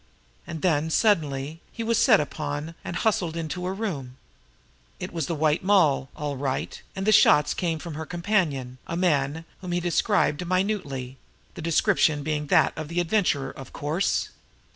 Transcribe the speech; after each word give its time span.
And 0.47 0.63
then, 0.63 0.89
suddenly, 0.89 1.61
he 1.71 1.83
was 1.83 1.99
set 1.99 2.19
upon 2.19 2.73
and 2.83 2.95
hustled 2.95 3.37
into 3.37 3.67
a 3.67 3.71
room. 3.71 4.17
It 4.99 5.13
was 5.13 5.27
the 5.27 5.35
White 5.35 5.63
Moll, 5.63 6.09
all 6.15 6.35
right; 6.35 6.81
and 6.95 7.05
the 7.05 7.11
shots 7.11 7.53
came 7.53 7.77
from 7.77 7.93
her 7.93 8.07
companion, 8.07 8.79
a 8.87 8.97
man 8.97 9.45
whom 9.59 9.73
he 9.73 9.79
described 9.79 10.43
minutely 10.47 11.17
the 11.53 11.61
description 11.61 12.23
being 12.23 12.47
that 12.47 12.75
of 12.75 12.87
the 12.87 12.99
Adventurer, 12.99 13.51
of 13.51 13.73
course. 13.73 14.29